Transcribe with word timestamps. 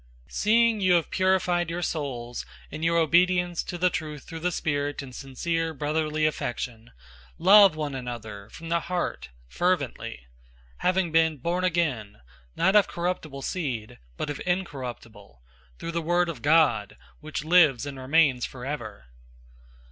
001:022 0.29 0.31
Seeing 0.33 0.81
you 0.81 0.93
have 0.93 1.11
purified 1.11 1.69
your 1.69 1.83
souls 1.83 2.43
in 2.71 2.81
your 2.81 2.97
obedience 2.97 3.61
to 3.61 3.77
the 3.77 3.91
truth 3.91 4.23
through 4.23 4.39
the 4.39 4.51
Spirit 4.51 5.03
in 5.03 5.13
sincere 5.13 5.75
brotherly 5.75 6.25
affection, 6.25 6.89
love 7.37 7.75
one 7.75 7.93
another 7.93 8.49
from 8.49 8.69
the 8.69 8.79
heart 8.79 9.29
fervently: 9.47 10.13
001:023 10.17 10.19
having 10.77 11.11
been 11.11 11.37
born 11.37 11.63
again, 11.63 12.17
not 12.55 12.75
of 12.75 12.87
corruptible 12.87 13.43
seed, 13.43 13.99
but 14.17 14.31
of 14.31 14.41
incorruptible, 14.43 15.39
through 15.77 15.91
the 15.91 16.01
word 16.01 16.29
of 16.29 16.41
God, 16.41 16.97
which 17.19 17.45
lives 17.45 17.85
and 17.85 17.99
remains 17.99 18.43
forever. 18.43 19.05